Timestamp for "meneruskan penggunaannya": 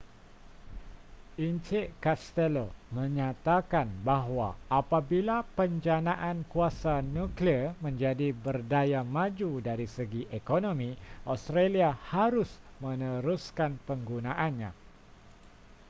12.83-14.71